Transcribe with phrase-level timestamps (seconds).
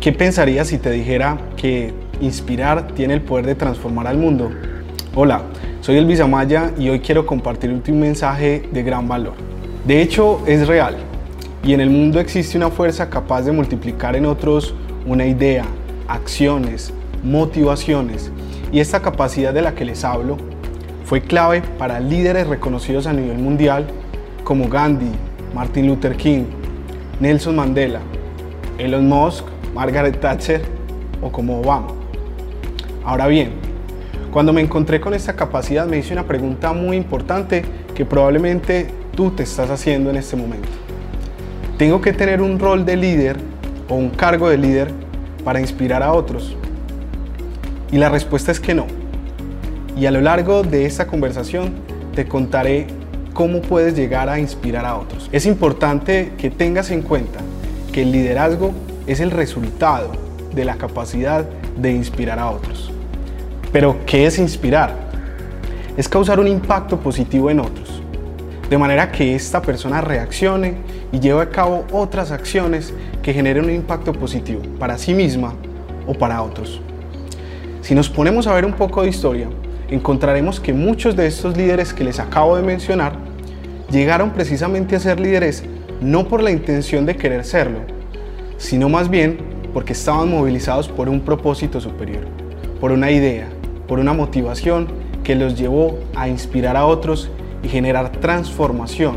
[0.00, 4.50] ¿Qué pensarías si te dijera que inspirar tiene el poder de transformar al mundo?
[5.14, 5.42] Hola,
[5.82, 9.34] soy Elvis Amaya y hoy quiero compartirte un mensaje de gran valor.
[9.84, 10.96] De hecho, es real
[11.62, 14.74] y en el mundo existe una fuerza capaz de multiplicar en otros
[15.04, 15.66] una idea,
[16.08, 18.32] acciones, motivaciones
[18.72, 20.38] y esta capacidad de la que les hablo
[21.04, 23.86] fue clave para líderes reconocidos a nivel mundial
[24.44, 25.12] como Gandhi,
[25.54, 26.44] Martin Luther King,
[27.20, 28.00] Nelson Mandela,
[28.78, 29.44] Elon Musk
[29.80, 30.60] Margaret Thatcher
[31.22, 31.86] o como Obama.
[33.02, 33.52] Ahora bien,
[34.30, 39.30] cuando me encontré con esta capacidad me hice una pregunta muy importante que probablemente tú
[39.30, 40.68] te estás haciendo en este momento.
[41.78, 43.38] ¿Tengo que tener un rol de líder
[43.88, 44.90] o un cargo de líder
[45.44, 46.54] para inspirar a otros?
[47.90, 48.86] Y la respuesta es que no.
[49.96, 51.72] Y a lo largo de esta conversación
[52.14, 52.86] te contaré
[53.32, 55.30] cómo puedes llegar a inspirar a otros.
[55.32, 57.40] Es importante que tengas en cuenta
[57.94, 58.74] que el liderazgo
[59.10, 60.12] es el resultado
[60.54, 61.44] de la capacidad
[61.76, 62.92] de inspirar a otros.
[63.72, 64.94] Pero, ¿qué es inspirar?
[65.96, 68.00] Es causar un impacto positivo en otros,
[68.68, 70.76] de manera que esta persona reaccione
[71.10, 75.54] y lleve a cabo otras acciones que generen un impacto positivo para sí misma
[76.06, 76.80] o para otros.
[77.82, 79.48] Si nos ponemos a ver un poco de historia,
[79.88, 83.14] encontraremos que muchos de estos líderes que les acabo de mencionar
[83.90, 85.64] llegaron precisamente a ser líderes
[86.00, 87.80] no por la intención de querer serlo,
[88.60, 89.38] sino más bien
[89.72, 92.24] porque estaban movilizados por un propósito superior,
[92.78, 93.48] por una idea,
[93.88, 94.86] por una motivación
[95.24, 97.30] que los llevó a inspirar a otros
[97.62, 99.16] y generar transformación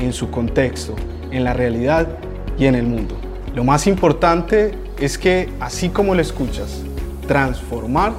[0.00, 0.94] en su contexto,
[1.32, 2.06] en la realidad
[2.56, 3.16] y en el mundo.
[3.54, 6.82] Lo más importante es que, así como lo escuchas,
[7.26, 8.12] transformar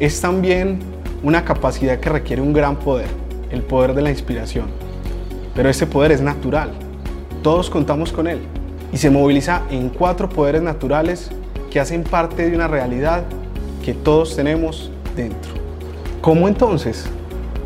[0.00, 0.80] es también
[1.22, 3.08] una capacidad que requiere un gran poder,
[3.50, 4.66] el poder de la inspiración.
[5.54, 6.72] Pero ese poder es natural,
[7.42, 8.40] todos contamos con él
[8.92, 11.30] y se moviliza en cuatro poderes naturales
[11.70, 13.24] que hacen parte de una realidad
[13.84, 15.52] que todos tenemos dentro.
[16.20, 17.06] ¿Cómo entonces?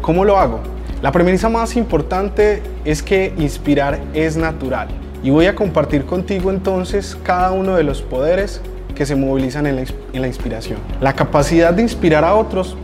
[0.01, 0.61] ¿Cómo lo hago?
[1.03, 4.89] La premisa más importante es que inspirar es natural
[5.23, 8.61] y voy a compartir contigo entonces cada uno de los poderes
[8.95, 10.79] que se movilizan en la, en la, inspiración.
[11.01, 12.77] La capacidad de inspirar a otros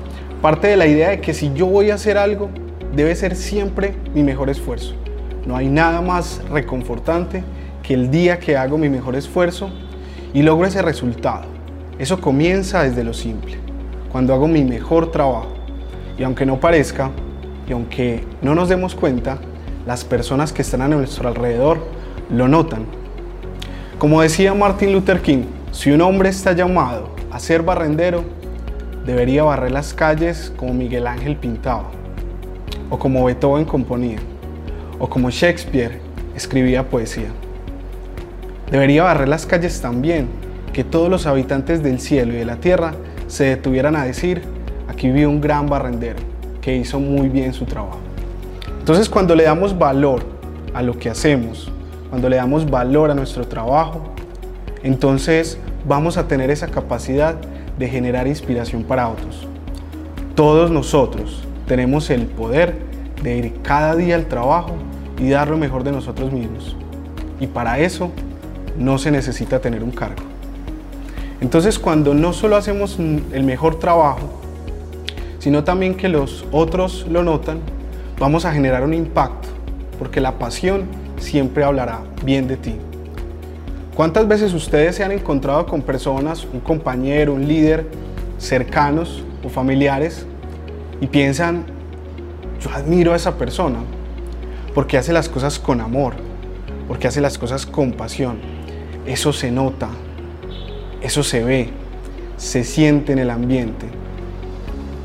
[0.43, 2.51] parte de la idea de que si yo voy a hacer algo,
[2.95, 4.95] debe ser siempre mi mejor esfuerzo.
[5.47, 7.43] No hay nada más reconfortante
[7.83, 9.71] que el día que hago mi mejor esfuerzo
[10.33, 11.43] y logro ese resultado.
[11.99, 13.59] Eso comienza desde lo simple,
[14.11, 15.53] cuando hago mi mejor trabajo.
[16.19, 17.11] Y aunque no parezca,
[17.69, 19.39] y aunque no nos demos cuenta,
[19.87, 21.79] las personas que están a nuestro alrededor
[22.31, 22.87] lo notan.
[23.99, 28.25] Como decía Martin Luther King, si un hombre está llamado a ser barrendero,
[29.07, 31.91] debería barrer las calles como Miguel Ángel pintaba,
[32.91, 34.19] o como Beethoven componía,
[34.99, 36.01] o como Shakespeare
[36.37, 37.31] escribía poesía.
[38.73, 40.29] Debería barrer las calles también,
[40.73, 42.95] que todos los habitantes del cielo y de la tierra
[43.27, 44.41] se detuvieran a decir,
[44.89, 46.21] aquí vive un gran barrendero
[46.63, 47.99] que hizo muy bien su trabajo.
[48.79, 50.23] Entonces cuando le damos valor
[50.73, 51.71] a lo que hacemos,
[52.09, 54.15] cuando le damos valor a nuestro trabajo,
[54.83, 57.35] entonces vamos a tener esa capacidad
[57.79, 59.47] de generar inspiración para otros.
[60.35, 62.75] Todos nosotros tenemos el poder
[63.23, 64.73] de ir cada día al trabajo
[65.19, 66.75] y dar lo mejor de nosotros mismos.
[67.39, 68.11] Y para eso
[68.79, 70.23] no se necesita tener un cargo.
[71.41, 74.41] Entonces cuando no solo hacemos el mejor trabajo,
[75.39, 77.59] sino también que los otros lo notan,
[78.19, 79.49] vamos a generar un impacto,
[79.99, 80.85] porque la pasión
[81.19, 82.77] siempre hablará bien de ti.
[83.95, 87.87] ¿Cuántas veces ustedes se han encontrado con personas, un compañero, un líder,
[88.39, 90.27] cercanos o familiares,
[91.01, 91.65] y piensan,
[92.61, 93.81] yo admiro a esa persona,
[94.75, 96.15] porque hace las cosas con amor,
[96.87, 98.39] porque hace las cosas con pasión?
[99.07, 99.89] Eso se nota,
[101.01, 101.69] eso se ve,
[102.37, 103.87] se siente en el ambiente,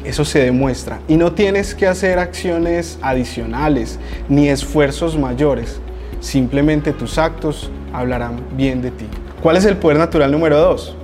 [0.04, 1.00] eso se demuestra.
[1.08, 4.00] Y no tienes que hacer acciones adicionales
[4.30, 5.80] ni esfuerzos mayores,
[6.20, 9.06] simplemente tus actos hablarán bien de ti.
[9.42, 10.96] ¿Cuál es el poder natural número dos?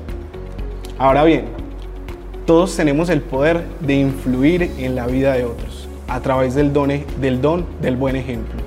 [0.98, 1.46] Ahora bien,
[2.46, 6.90] todos tenemos el poder de influir en la vida de otros a través del don,
[7.20, 8.63] del, don del buen ejemplo.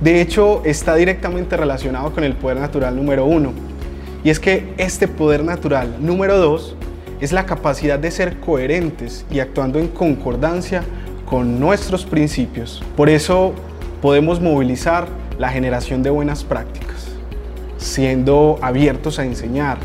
[0.00, 3.52] De hecho, está directamente relacionado con el poder natural número uno.
[4.22, 6.76] Y es que este poder natural número dos
[7.20, 10.82] es la capacidad de ser coherentes y actuando en concordancia
[11.24, 12.82] con nuestros principios.
[12.96, 13.54] Por eso
[14.02, 15.08] podemos movilizar
[15.38, 17.08] la generación de buenas prácticas,
[17.78, 19.78] siendo abiertos a enseñar,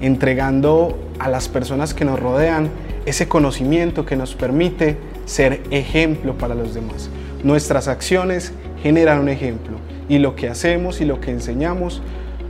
[0.00, 2.70] entregando a las personas que nos rodean
[3.06, 4.96] ese conocimiento que nos permite
[5.26, 7.08] ser ejemplo para los demás.
[7.42, 8.52] Nuestras acciones
[8.84, 9.78] generan un ejemplo
[10.10, 12.02] y lo que hacemos y lo que enseñamos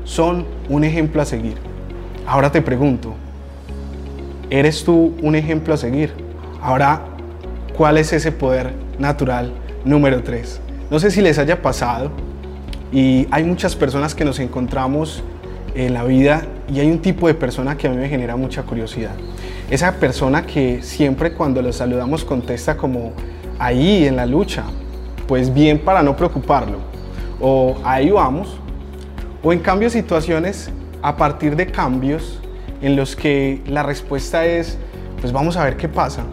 [0.02, 1.54] son un ejemplo a seguir.
[2.26, 3.14] Ahora te pregunto,
[4.50, 6.12] ¿eres tú un ejemplo a seguir?
[6.60, 7.02] Ahora,
[7.76, 9.52] ¿cuál es ese poder natural
[9.84, 10.60] número 3?
[10.90, 12.10] No sé si les haya pasado
[12.92, 15.22] y hay muchas personas que nos encontramos
[15.76, 18.64] en la vida y hay un tipo de persona que a mí me genera mucha
[18.64, 19.14] curiosidad.
[19.70, 23.12] Esa persona que siempre cuando lo saludamos contesta como
[23.60, 24.64] ahí en la lucha,
[25.26, 26.78] pues bien para no preocuparlo,
[27.40, 28.58] o ahí vamos,
[29.42, 30.70] o en cambio situaciones
[31.02, 32.40] a partir de cambios
[32.80, 34.78] en los que la respuesta es,
[35.20, 36.24] pues vamos a ver qué pasa,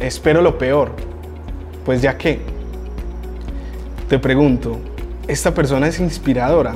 [0.00, 0.92] espero lo peor,
[1.84, 2.40] pues ya que,
[4.08, 4.78] te pregunto,
[5.26, 6.74] ¿esta persona es inspiradora?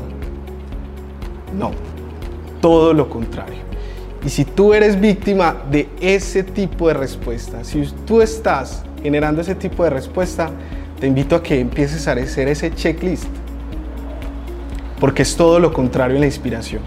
[1.59, 1.73] No,
[2.61, 3.69] todo lo contrario.
[4.25, 9.55] Y si tú eres víctima de ese tipo de respuesta, si tú estás generando ese
[9.55, 10.51] tipo de respuesta,
[11.01, 13.27] te invito a que empieces a hacer ese checklist.
[14.99, 16.83] Porque es todo lo contrario en la inspiración.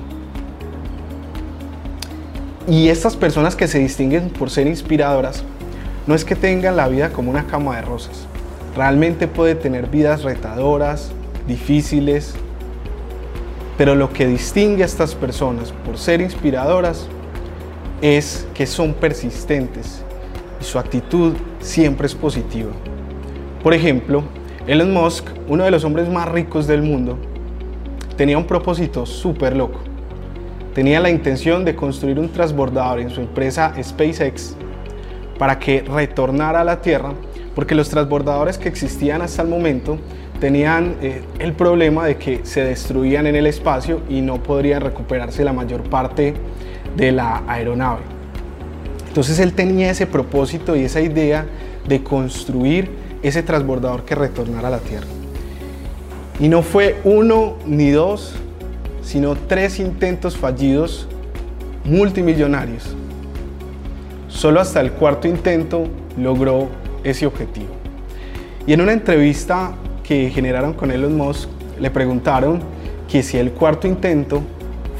[2.68, 5.44] Y estas personas que se distinguen por ser inspiradoras,
[6.08, 8.28] no es que tengan la vida como una cama de rosas.
[8.76, 11.12] Realmente puede tener vidas retadoras,
[11.48, 12.34] difíciles,
[13.78, 17.08] pero lo que distingue a estas personas por ser inspiradoras
[18.02, 20.04] es que son persistentes
[20.60, 22.72] y su actitud siempre es positiva.
[23.64, 24.24] Por ejemplo,
[24.66, 27.20] Elon Musk, uno de los hombres más ricos del mundo,
[28.18, 29.80] tenía un propósito súper loco.
[30.74, 34.56] Tenía la intención de construir un transbordador en su empresa SpaceX
[35.38, 37.14] para que retornara a la Tierra,
[37.54, 40.00] porque los transbordadores que existían hasta el momento
[40.40, 45.44] tenían eh, el problema de que se destruían en el espacio y no podrían recuperarse
[45.44, 46.34] la mayor parte
[46.96, 48.02] de la aeronave.
[49.08, 51.46] Entonces él tenía ese propósito y esa idea
[51.88, 55.08] de construir ese transbordador que retornara a la Tierra.
[56.40, 58.34] Y no fue uno ni dos,
[59.04, 61.08] sino tres intentos fallidos
[61.84, 62.96] multimillonarios.
[64.28, 65.84] Solo hasta el cuarto intento
[66.18, 66.70] logró
[67.04, 67.70] ese objetivo.
[68.66, 69.74] Y en una entrevista
[70.04, 72.60] que generaron con Elon Musk, le preguntaron
[73.10, 74.42] que si el cuarto intento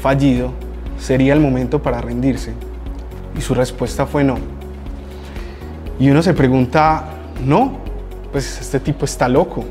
[0.00, 0.52] fallido
[0.98, 2.52] sería el momento para rendirse.
[3.36, 4.36] Y su respuesta fue no.
[5.98, 7.04] Y uno se pregunta,
[7.44, 7.81] no,
[8.32, 9.64] pues este tipo está loco.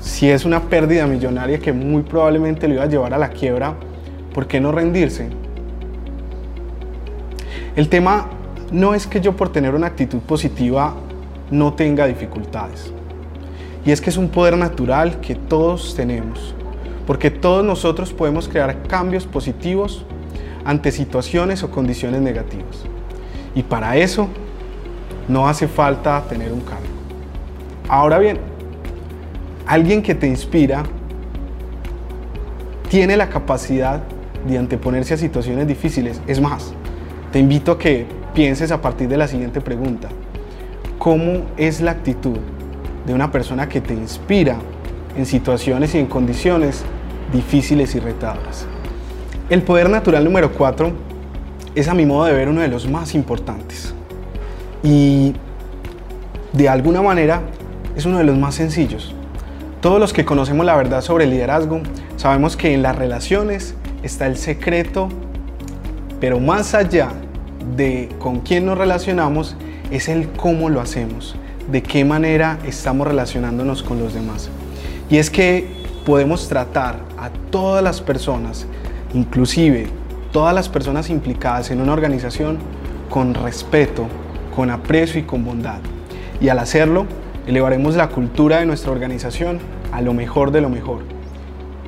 [0.00, 3.74] Si es una pérdida millonaria que muy probablemente lo iba a llevar a la quiebra,
[4.34, 5.28] ¿por qué no rendirse?
[7.76, 8.26] El tema
[8.72, 10.94] no es que yo por tener una actitud positiva
[11.50, 12.90] no tenga dificultades.
[13.84, 16.54] Y es que es un poder natural que todos tenemos,
[17.06, 20.04] porque todos nosotros podemos crear cambios positivos
[20.64, 22.84] ante situaciones o condiciones negativas.
[23.54, 24.28] Y para eso
[25.28, 26.91] no hace falta tener un cargo.
[27.92, 28.38] Ahora bien,
[29.66, 30.82] alguien que te inspira
[32.88, 34.00] tiene la capacidad
[34.48, 36.22] de anteponerse a situaciones difíciles.
[36.26, 36.72] Es más,
[37.32, 40.08] te invito a que pienses a partir de la siguiente pregunta.
[40.98, 42.38] ¿Cómo es la actitud
[43.06, 44.56] de una persona que te inspira
[45.14, 46.84] en situaciones y en condiciones
[47.30, 48.64] difíciles y retadoras.
[49.50, 50.92] El poder natural número 4
[51.74, 53.92] es a mi modo de ver uno de los más importantes
[54.82, 55.34] y
[56.54, 57.42] de alguna manera
[57.96, 59.14] es uno de los más sencillos.
[59.80, 61.80] Todos los que conocemos la verdad sobre el liderazgo
[62.16, 65.08] sabemos que en las relaciones está el secreto,
[66.20, 67.08] pero más allá
[67.76, 69.56] de con quién nos relacionamos
[69.90, 71.36] es el cómo lo hacemos
[71.70, 74.50] de qué manera estamos relacionándonos con los demás.
[75.10, 75.66] Y es que
[76.04, 78.66] podemos tratar a todas las personas,
[79.14, 79.86] inclusive
[80.32, 82.58] todas las personas implicadas en una organización,
[83.10, 84.06] con respeto,
[84.56, 85.78] con aprecio y con bondad.
[86.40, 87.06] Y al hacerlo,
[87.46, 89.58] elevaremos la cultura de nuestra organización
[89.92, 91.02] a lo mejor de lo mejor.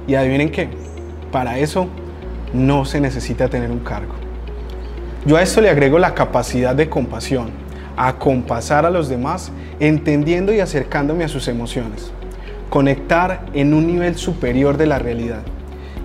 [0.06, 0.68] Y adivinen qué,
[1.32, 1.88] para eso
[2.52, 4.14] no se necesita tener un cargo.
[5.26, 7.50] Yo a esto le agrego la capacidad de compasión,
[7.96, 12.10] a compasar a los demás entendiendo y acercándome a sus emociones,
[12.68, 15.42] conectar en un nivel superior de la realidad.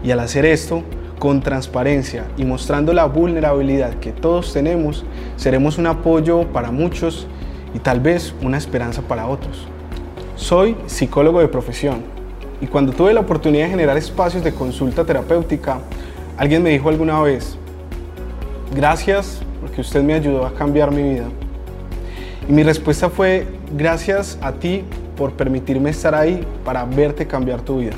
[0.04, 0.84] Y al hacer esto,
[1.20, 5.04] con transparencia y mostrando la vulnerabilidad que todos tenemos,
[5.36, 7.28] seremos un apoyo para muchos
[7.74, 9.68] y tal vez una esperanza para otros.
[10.36, 12.04] Soy psicólogo de profesión
[12.62, 15.80] y cuando tuve la oportunidad de generar espacios de consulta terapéutica,
[16.38, 17.58] alguien me dijo alguna vez,
[18.74, 21.26] gracias porque usted me ayudó a cambiar mi vida.
[22.48, 24.84] Y mi respuesta fue, gracias a ti
[25.16, 27.96] por permitirme estar ahí para verte cambiar tu vida.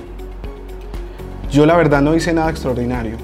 [1.51, 3.17] Yo la verdad no hice nada extraordinario,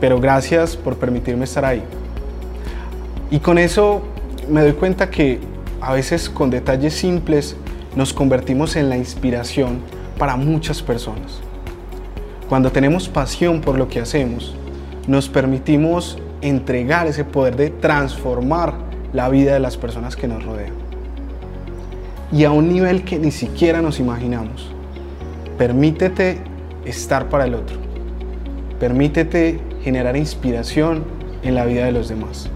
[0.00, 1.82] pero gracias por permitirme estar ahí.
[3.30, 4.02] Y con eso
[4.48, 5.40] me doy cuenta que
[5.80, 7.56] a veces con detalles simples
[7.96, 9.80] nos convertimos en la inspiración
[10.18, 11.40] para muchas personas.
[12.48, 14.54] Cuando tenemos pasión por lo que hacemos,
[15.06, 18.74] nos permitimos entregar ese poder de transformar
[19.12, 20.72] la vida de las personas que nos rodean.
[22.32, 24.70] Y a un nivel que ni siquiera nos imaginamos.
[25.56, 26.38] Permítete
[26.84, 27.76] estar para el otro.
[28.80, 31.04] Permítete generar inspiración
[31.42, 32.50] en la vida de los demás.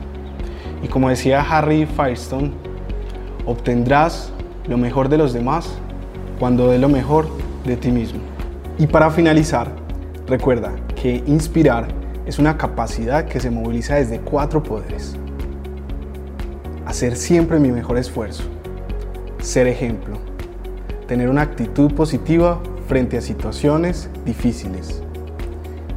[0.82, 2.52] Y como decía Harry Firestone,
[3.46, 4.32] obtendrás
[4.66, 5.78] lo mejor de los demás
[6.38, 7.28] cuando dé lo mejor
[7.64, 8.20] de ti mismo.
[8.78, 9.68] Y para finalizar,
[10.26, 11.88] recuerda que inspirar
[12.26, 15.16] es una capacidad que se moviliza desde cuatro poderes.
[16.86, 18.44] Hacer siempre mi mejor esfuerzo.
[19.40, 20.18] Ser ejemplo.
[21.06, 25.02] Tener una actitud positiva frente a situaciones difíciles.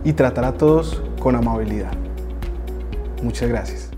[0.03, 1.91] Y tratar a todos con amabilidad.
[3.21, 3.90] Muchas gracias.